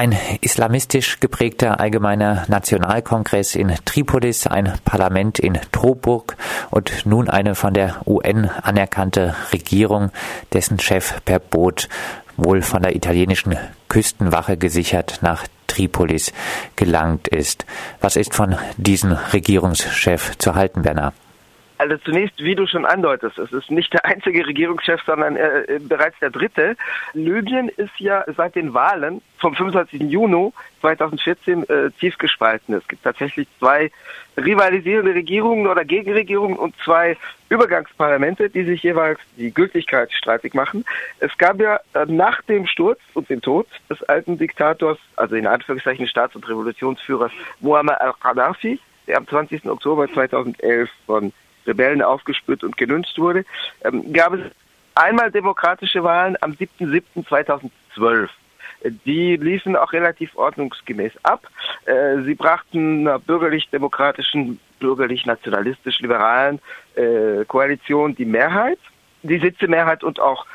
[0.00, 6.38] Ein islamistisch geprägter allgemeiner Nationalkongress in Tripolis, ein Parlament in Tobruk
[6.70, 10.10] und nun eine von der UN anerkannte Regierung,
[10.54, 11.90] dessen Chef per Boot
[12.38, 13.58] wohl von der italienischen
[13.90, 16.32] Küstenwache gesichert nach Tripolis
[16.76, 17.66] gelangt ist.
[18.00, 21.12] Was ist von diesem Regierungschef zu halten, Bernard?
[21.80, 26.18] Also zunächst, wie du schon andeutest, es ist nicht der einzige Regierungschef, sondern äh, bereits
[26.18, 26.76] der dritte.
[27.14, 30.02] Libyen ist ja seit den Wahlen vom 25.
[30.02, 32.74] Juni 2014 äh, tief gespalten.
[32.74, 33.90] Es gibt tatsächlich zwei
[34.36, 37.16] rivalisierende Regierungen oder Gegenregierungen und zwei
[37.48, 40.84] Übergangsparlamente, die sich jeweils die Gültigkeit streitig machen.
[41.20, 45.46] Es gab ja äh, nach dem Sturz und dem Tod des alten Diktators, also in
[45.46, 49.64] Anführungszeichen Staats- und Revolutionsführers Muammar al-Qaddafi, der am 20.
[49.64, 51.32] Oktober 2011 von
[51.66, 53.44] Rebellen aufgespürt und gelünscht wurde,
[53.84, 54.40] ähm, gab es
[54.94, 58.28] einmal demokratische Wahlen am 7.7.2012.
[59.04, 61.46] Die liefen auch relativ ordnungsgemäß ab.
[61.84, 66.60] Äh, sie brachten einer bürgerlich-demokratischen, bürgerlich-nationalistisch-liberalen
[66.94, 68.78] äh, Koalition die Mehrheit,
[69.22, 70.46] die Sitzemehrheit und auch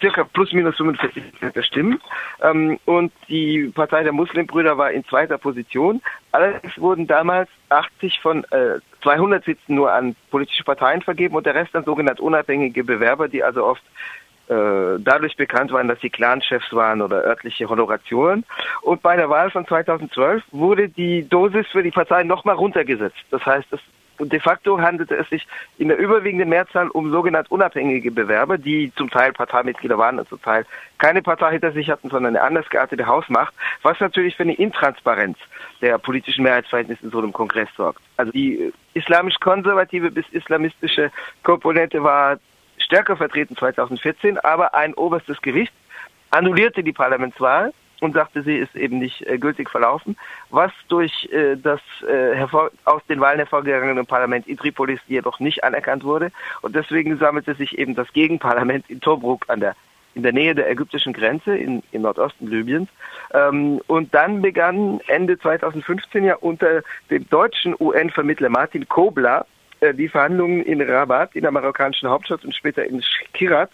[0.00, 1.22] circa plus minus 45
[1.54, 2.00] der Stimmen.
[2.40, 6.00] Ähm, und die Partei der Muslimbrüder war in zweiter Position.
[6.30, 11.54] Allerdings wurden damals 80 von äh, 200 Sitzen nur an politische Parteien vergeben und der
[11.54, 13.82] Rest an sogenannte unabhängige Bewerber, die also oft
[14.48, 18.44] äh, dadurch bekannt waren, dass sie Clanchefs waren oder örtliche Honorationen.
[18.82, 23.24] Und bei der Wahl von 2012 wurde die Dosis für die Parteien nochmal runtergesetzt.
[23.30, 23.80] Das heißt, es
[24.18, 25.46] und de facto handelte es sich
[25.78, 30.40] in der überwiegenden Mehrzahl um sogenannte unabhängige Bewerber, die zum Teil Parteimitglieder waren und zum
[30.40, 30.64] Teil
[30.98, 35.38] keine Partei hinter sich hatten, sondern eine anders geartete Hausmacht, was natürlich für eine Intransparenz
[35.80, 38.00] der politischen Mehrheitsverhältnisse in so einem Kongress sorgt.
[38.16, 41.10] Also die islamisch-konservative bis islamistische
[41.42, 42.38] Komponente war
[42.78, 45.72] stärker vertreten 2014, aber ein oberstes Gericht
[46.30, 50.16] annullierte die Parlamentswahl und sagte, sie ist eben nicht äh, gültig verlaufen,
[50.50, 52.44] was durch äh, das äh,
[52.84, 56.32] aus den Wahlen hervorgegangene Parlament in Tripolis jedoch nicht anerkannt wurde.
[56.62, 59.76] Und deswegen sammelte sich eben das Gegenparlament in Tobruk an der
[60.14, 62.90] in der Nähe der ägyptischen Grenze in, im Nordosten Libyens.
[63.32, 69.46] Ähm, und dann begann Ende 2015 ja unter dem deutschen UN-Vermittler Martin Kobler
[69.80, 73.70] äh, die Verhandlungen in Rabat, in der marokkanischen Hauptstadt und später in Kirat,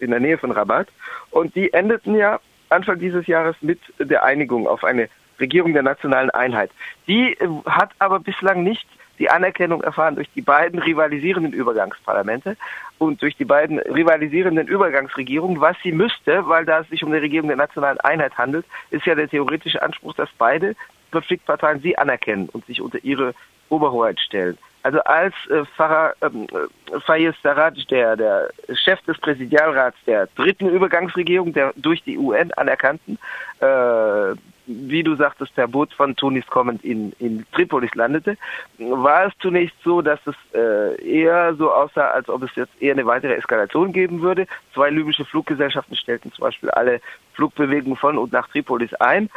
[0.00, 0.88] in der Nähe von Rabat.
[1.30, 6.30] Und die endeten ja Anfang dieses Jahres mit der Einigung auf eine Regierung der nationalen
[6.30, 6.70] Einheit.
[7.06, 8.86] Die äh, hat aber bislang nicht
[9.18, 12.56] die Anerkennung erfahren durch die beiden rivalisierenden Übergangsparlamente
[12.98, 15.60] und durch die beiden rivalisierenden Übergangsregierungen.
[15.60, 19.06] Was sie müsste, weil da es sich um eine Regierung der nationalen Einheit handelt, ist
[19.06, 20.74] ja der theoretische Anspruch, dass beide
[21.12, 23.34] Konfliktparteien sie anerkennen und sich unter ihre
[23.68, 24.58] Oberhoheit stellen.
[24.86, 30.68] Also als äh, Farah, ähm, äh, Fayez Sarraj, der, der Chef des Präsidialrats der dritten
[30.68, 33.18] Übergangsregierung, der durch die UN anerkannten,
[33.58, 34.36] äh,
[34.66, 38.36] wie du sagtest, per Boot von Tunis kommend in, in Tripolis landete,
[38.78, 42.92] war es zunächst so, dass es äh, eher so aussah, als ob es jetzt eher
[42.92, 44.46] eine weitere Eskalation geben würde.
[44.72, 47.00] Zwei libysche Fluggesellschaften stellten zum Beispiel alle
[47.32, 49.30] Flugbewegungen von und nach Tripolis ein.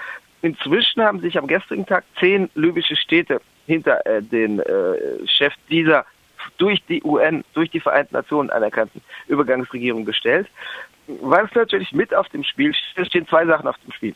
[0.43, 6.05] Inzwischen haben sich am gestrigen Tag zehn libysche Städte hinter äh, den äh, Chef dieser
[6.57, 10.47] durch die UN, durch die Vereinten Nationen anerkannten Übergangsregierung gestellt.
[11.21, 14.15] Was natürlich mit auf dem Spiel steht, stehen zwei Sachen auf dem Spiel.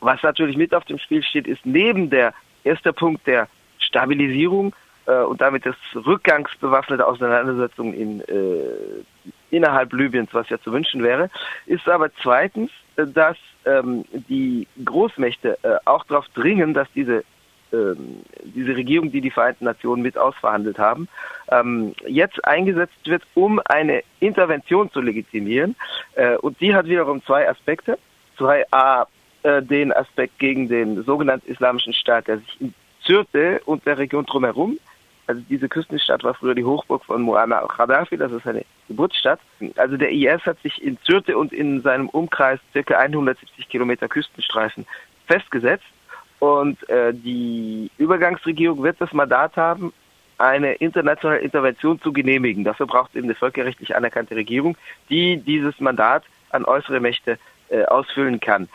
[0.00, 3.48] Was natürlich mit auf dem Spiel steht, ist neben der erste Punkt der
[3.78, 4.74] Stabilisierung
[5.06, 9.02] äh, und damit des Rückgangs bewaffneter Auseinandersetzungen in, äh,
[9.50, 11.30] innerhalb Libyens, was ja zu wünschen wäre,
[11.64, 17.24] ist aber zweitens, äh, dass ähm, die Großmächte äh, auch darauf dringen, dass diese
[17.72, 21.08] ähm, diese Regierung, die die Vereinten Nationen mit ausverhandelt haben,
[21.48, 25.76] ähm, jetzt eingesetzt wird, um eine Intervention zu legitimieren.
[26.14, 27.98] Äh, und die hat wiederum zwei Aspekte.
[28.36, 29.06] Zwei A,
[29.42, 34.26] äh, den Aspekt gegen den sogenannten Islamischen Staat, der sich in Syrte und der Region
[34.26, 34.78] drumherum
[35.26, 39.40] also diese Küstenstadt war früher die Hochburg von Muammar al-Qaddafi, das ist seine Geburtsstadt.
[39.76, 44.86] Also der IS hat sich in Syrte und in seinem Umkreis circa 170 Kilometer Küstenstreifen
[45.26, 45.84] festgesetzt
[46.38, 49.92] und äh, die Übergangsregierung wird das Mandat haben,
[50.38, 52.64] eine internationale Intervention zu genehmigen.
[52.64, 54.76] Dafür braucht es eben eine völkerrechtlich anerkannte Regierung,
[55.08, 57.38] die dieses Mandat an äußere Mächte
[57.70, 58.68] äh, ausfüllen kann.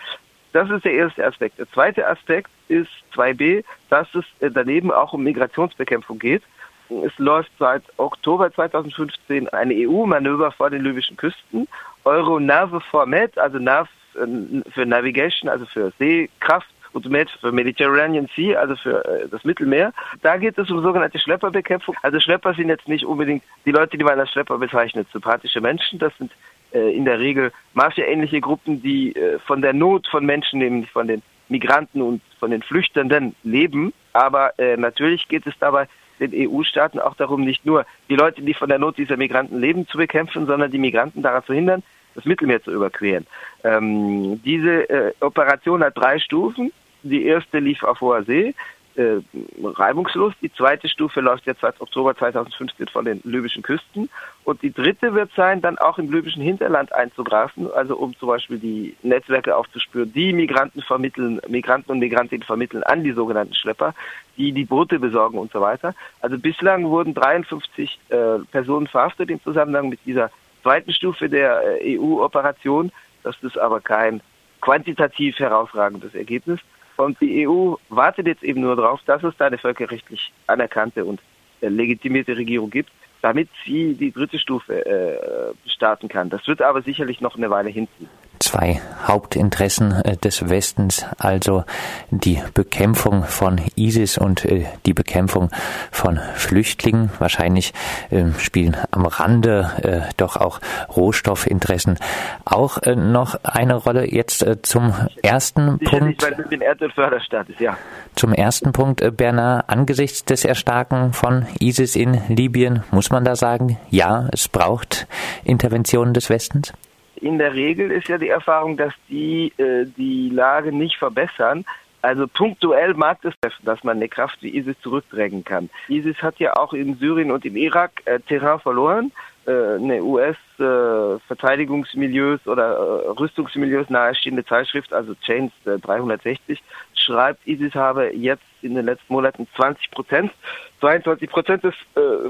[0.54, 1.60] Das ist der erste Aspekt.
[1.60, 6.44] Der zweite Aspekt ist 2b, dass es äh, daneben auch um Migrationsbekämpfung geht.
[6.90, 11.68] Es läuft seit Oktober 2015 ein EU-Manöver vor den libyschen Küsten.
[12.04, 18.75] Euro-Nave Format, also NAV äh, für Navigation, also für Seekraft, und Med Mediterranean Sea, also
[18.75, 19.93] für äh, das Mittelmeer.
[20.21, 21.95] Da geht es um sogenannte Schlepperbekämpfung.
[22.01, 25.99] Also Schlepper sind jetzt nicht unbedingt die Leute, die man als Schlepper bezeichnet, sympathische Menschen.
[25.99, 26.31] Das sind
[26.73, 31.07] äh, in der Regel Mafia-ähnliche Gruppen, die äh, von der Not von Menschen, nämlich von
[31.07, 33.93] den Migranten und von den Flüchtenden leben.
[34.13, 35.88] Aber äh, natürlich geht es dabei
[36.21, 39.88] den EU-Staaten auch darum, nicht nur die Leute, die von der Not dieser Migranten leben,
[39.88, 41.83] zu bekämpfen, sondern die Migranten daran zu hindern,
[42.15, 43.25] das Mittelmeer zu überqueren.
[43.63, 46.71] Ähm, diese äh, Operation hat drei Stufen.
[47.03, 48.53] Die erste lief auf hoher See
[48.95, 49.21] äh,
[49.63, 50.33] reibungslos.
[50.42, 54.09] Die zweite Stufe läuft jetzt seit Oktober 2015 von den libyschen Küsten.
[54.44, 58.59] Und die dritte wird sein, dann auch im libyschen Hinterland einzugreifen, also um zum Beispiel
[58.59, 63.94] die Netzwerke aufzuspüren, die Migranten vermitteln, Migranten und Migrantinnen vermitteln an die sogenannten Schlepper,
[64.38, 65.94] die die Boote besorgen und so weiter.
[66.21, 70.31] Also bislang wurden 53 äh, Personen verhaftet im Zusammenhang mit dieser
[70.63, 72.92] zweiten Stufe der äh, EU-Operation.
[73.24, 74.21] Das ist aber kein
[74.62, 76.59] quantitativ herausragendes Ergebnis.
[77.06, 81.19] Und die EU wartet jetzt eben nur darauf, dass es da eine völkerrechtlich anerkannte und
[81.62, 86.30] äh, legitimierte Regierung gibt, damit sie die dritte Stufe äh, starten kann.
[86.30, 88.07] Das wird aber sicherlich noch eine Weile hinten
[88.41, 91.63] zwei Hauptinteressen äh, des Westens, also
[92.09, 95.49] die Bekämpfung von ISIS und äh, die Bekämpfung
[95.91, 97.11] von Flüchtlingen.
[97.19, 97.73] Wahrscheinlich
[98.11, 100.59] ähm, spielen am Rande äh, doch auch
[100.95, 101.99] Rohstoffinteressen
[102.45, 104.11] auch noch eine Rolle.
[104.11, 106.23] Jetzt zum ersten Sicherlich, Punkt.
[106.23, 107.77] Weil den Erdölförderstaat ist, ja.
[108.15, 113.77] Zum ersten Punkt, Bernard, angesichts des Erstarken von ISIS in Libyen, muss man da sagen,
[113.89, 115.07] ja, es braucht
[115.43, 116.73] Interventionen des Westens?
[117.21, 121.63] In der Regel ist ja die Erfahrung, dass die äh, die Lage nicht verbessern.
[122.01, 125.69] Also punktuell mag es treffen, dass man eine Kraft wie ISIS zurückdrängen kann.
[125.88, 129.12] ISIS hat ja auch in Syrien und im Irak äh, Terrain verloren.
[129.45, 136.62] Äh, eine US-Verteidigungsmilieus äh, oder äh, Rüstungsmilieus nahestehende Zeitschrift, also Chains 360, äh,
[136.95, 140.31] schreibt, ISIS habe jetzt in den letzten Monaten 20 Prozent,
[140.79, 141.75] 22 Prozent des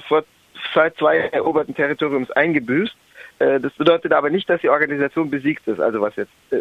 [0.08, 0.24] vor
[0.74, 2.96] seit zwei eroberten Territoriums eingebüßt.
[3.42, 6.58] Äh, das bedeutet aber nicht, dass die Organisation besiegt ist, also was jetzt äh,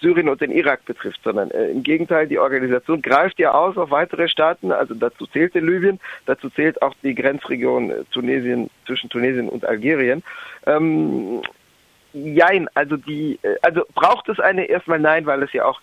[0.00, 3.90] Syrien und den Irak betrifft, sondern äh, im Gegenteil, die Organisation greift ja aus auf
[3.90, 9.48] weitere Staaten, also dazu zählt in Libyen, dazu zählt auch die Grenzregion Tunesien zwischen Tunesien
[9.48, 10.22] und Algerien.
[10.66, 11.42] Ähm,
[12.14, 15.78] Jein, also die, also braucht es eine erstmal nein, weil es ja auch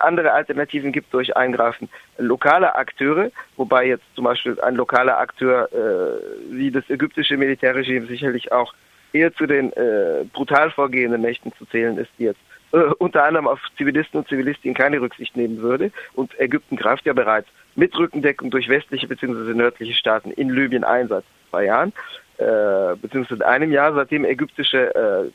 [0.00, 1.88] andere Alternativen gibt durch Eingreifen
[2.18, 8.52] lokaler Akteure, wobei jetzt zum Beispiel ein lokaler Akteur äh, wie das ägyptische Militärregime sicherlich
[8.52, 8.74] auch
[9.12, 12.40] eher zu den äh, brutal vorgehenden Mächten zu zählen ist, die jetzt
[12.72, 15.90] äh, unter anderem auf Zivilisten und Zivilistinnen keine Rücksicht nehmen würde.
[16.14, 19.54] Und Ägypten greift ja bereits mit Rückendeckung durch westliche bzw.
[19.54, 21.92] nördliche Staaten in Libyen ein seit zwei Jahren,
[22.38, 25.30] äh, beziehungsweise einem Jahr, seitdem ägyptische äh,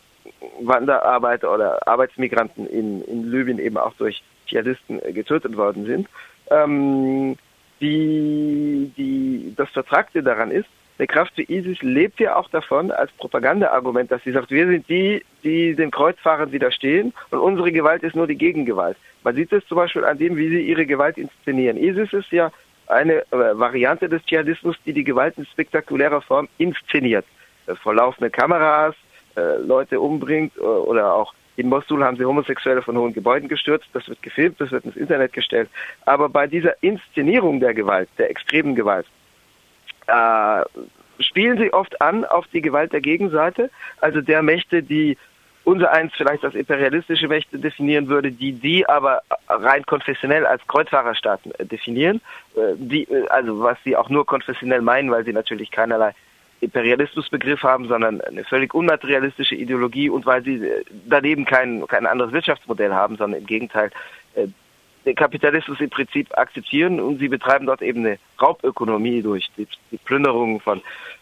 [0.61, 6.07] Wanderarbeiter oder Arbeitsmigranten in, in Libyen eben auch durch Dschihadisten äh, getötet worden sind.
[6.49, 7.35] Ähm,
[7.81, 13.11] die, die, das Vertragte daran ist, eine Kraft wie ISIS lebt ja auch davon als
[13.13, 18.15] Propagandaargument, dass sie sagt, wir sind die, die den Kreuzfahrern widerstehen und unsere Gewalt ist
[18.15, 18.97] nur die Gegengewalt.
[19.23, 21.77] Man sieht es zum Beispiel an dem, wie sie ihre Gewalt inszenieren.
[21.77, 22.51] ISIS ist ja
[22.87, 27.25] eine äh, Variante des Dschihadismus, die die Gewalt in spektakulärer Form inszeniert.
[27.67, 27.95] Äh, vor
[28.31, 28.95] Kameras,
[29.35, 33.87] äh, Leute umbringt oder auch in Mosul haben sie Homosexuelle von hohen Gebäuden gestürzt.
[33.93, 35.69] Das wird gefilmt, das wird ins Internet gestellt.
[36.05, 39.05] Aber bei dieser Inszenierung der Gewalt, der extremen Gewalt,
[40.07, 40.63] äh,
[41.19, 43.69] spielen sie oft an auf die Gewalt der Gegenseite,
[44.01, 45.17] also der Mächte, die
[45.63, 51.51] unser eins vielleicht als imperialistische Mächte definieren würde, die die aber rein konfessionell als Kreuzfahrerstaaten
[51.57, 52.21] äh, definieren,
[52.55, 56.13] äh, die, also was sie auch nur konfessionell meinen, weil sie natürlich keinerlei
[56.61, 60.61] Imperialismusbegriff haben, sondern eine völlig unmaterialistische Ideologie und weil sie
[61.07, 63.91] daneben kein, kein anderes Wirtschaftsmodell haben, sondern im Gegenteil
[65.05, 69.97] den Kapitalismus im Prinzip akzeptieren und sie betreiben dort eben eine Raubökonomie durch die, die
[69.97, 70.81] Plünderung von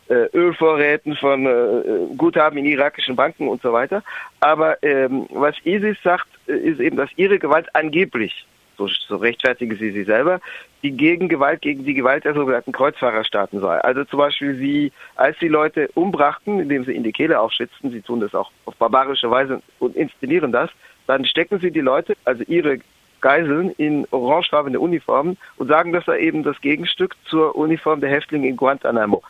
[0.09, 4.03] äh, Ölvorräten, von äh, Guthaben in irakischen Banken und so weiter.
[4.39, 8.45] Aber ähm, was ISIS sagt, äh, ist eben, dass ihre Gewalt angeblich,
[8.77, 10.39] so, so rechtfertigen sie sie selber,
[10.81, 13.79] die Gegengewalt gegen die Gewalt der sogenannten Kreuzfahrerstaaten sei.
[13.79, 18.01] Also zum Beispiel sie, als sie Leute umbrachten, indem sie in die Kehle aufschützten, sie
[18.01, 20.69] tun das auch auf barbarische Weise und inszenieren das,
[21.07, 22.79] dann stecken sie die Leute, also ihre
[23.23, 28.47] Geiseln in orangefarbene Uniformen und sagen, das sei eben das Gegenstück zur Uniform der Häftlinge
[28.47, 29.23] in Guantanamo.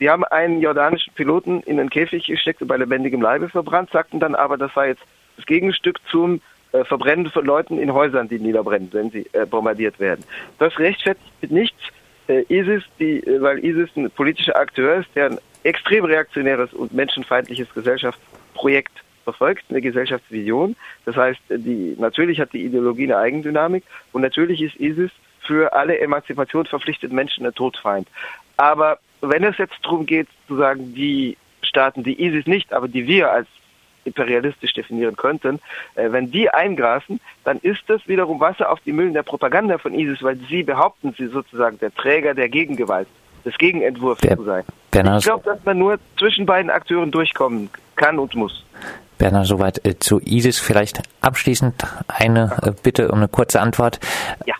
[0.00, 4.18] Sie haben einen jordanischen Piloten in den Käfig gesteckt und bei lebendigem Leibe verbrannt, sagten
[4.18, 5.02] dann aber, das sei jetzt
[5.36, 6.40] das Gegenstück zum
[6.72, 10.24] äh, Verbrennen von Leuten in Häusern, die niederbrennen, wenn sie äh, bombardiert werden.
[10.58, 11.80] Das rechtfertigt nichts.
[12.26, 17.72] Äh, ISIS, die, weil ISIS ein politischer Akteur ist, der ein extrem reaktionäres und menschenfeindliches
[17.74, 20.76] Gesellschaftsprojekt verfolgt, eine Gesellschaftsvision.
[21.04, 25.98] Das heißt, die, natürlich hat die Ideologie eine Eigendynamik und natürlich ist ISIS für alle
[25.98, 28.08] Emanzipation verpflichteten Menschen ein Todfeind.
[28.56, 33.06] Aber wenn es jetzt darum geht, zu sagen, die Staaten, die ISIS nicht, aber die
[33.06, 33.48] wir als
[34.04, 35.60] imperialistisch definieren könnten,
[35.94, 39.94] äh, wenn die eingrasen, dann ist das wiederum Wasser auf die Mühlen der Propaganda von
[39.94, 43.08] ISIS, weil sie behaupten, sie sozusagen der Träger der Gegengewalt,
[43.44, 44.64] des Gegenentwurfs der, zu sein.
[45.18, 48.64] Ich glaube, dass man nur zwischen beiden Akteuren durchkommen kann und muss.
[49.18, 50.58] Bernhard, soweit äh, zu ISIS.
[50.58, 51.74] Vielleicht abschließend
[52.08, 54.00] eine äh, Bitte um eine kurze Antwort.
[54.46, 54.54] Ja.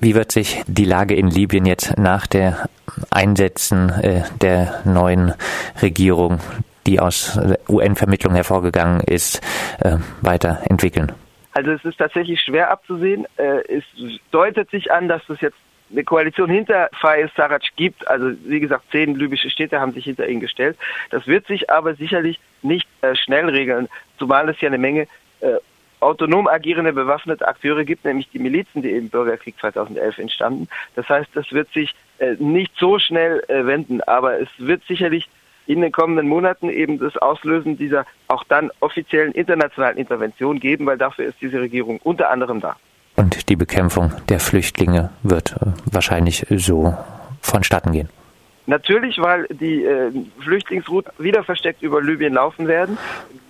[0.00, 2.68] Wie wird sich die Lage in Libyen jetzt nach der
[3.10, 5.34] Einsetzen äh, der neuen
[5.80, 6.40] Regierung,
[6.86, 9.40] die aus UN-Vermittlung hervorgegangen ist,
[10.22, 11.10] weiterentwickeln?
[11.52, 13.26] Also es ist tatsächlich schwer abzusehen.
[13.36, 13.82] Es
[14.30, 15.56] deutet sich an, dass es jetzt
[15.90, 18.06] eine Koalition hinter Fayez Sarraj gibt.
[18.08, 20.76] Also wie gesagt, zehn libysche Städte haben sich hinter ihn gestellt.
[21.10, 23.88] Das wird sich aber sicherlich nicht äh, schnell regeln,
[24.18, 25.06] zumal es ja eine Menge
[25.40, 25.56] äh,
[26.00, 30.68] autonom agierende bewaffnete Akteure gibt, nämlich die Milizen, die im Bürgerkrieg 2011 entstanden.
[30.94, 35.28] Das heißt, das wird sich äh, nicht so schnell äh, wenden, aber es wird sicherlich
[35.66, 40.98] in den kommenden Monaten eben das Auslösen dieser auch dann offiziellen internationalen Intervention geben, weil
[40.98, 42.76] dafür ist diese Regierung unter anderem da.
[43.16, 46.94] Und die Bekämpfung der Flüchtlinge wird äh, wahrscheinlich so
[47.40, 48.08] vonstatten gehen.
[48.68, 52.98] Natürlich, weil die äh, Flüchtlingsrouten wieder versteckt über Libyen laufen werden.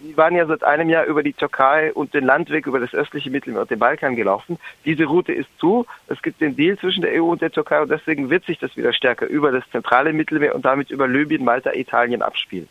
[0.02, 3.30] Die waren ja seit einem Jahr über die Türkei und den Landweg über das östliche
[3.30, 4.58] Mittelmeer und den Balkan gelaufen.
[4.84, 5.86] Diese Route ist zu.
[6.06, 8.76] Es gibt den Deal zwischen der EU und der Türkei und deswegen wird sich das
[8.76, 12.68] wieder stärker über das zentrale Mittelmeer und damit über Libyen, Malta, Italien abspielen.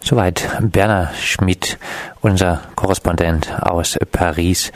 [0.00, 1.78] Soweit Berner Schmidt,
[2.20, 4.70] unser Korrespondent aus Paris.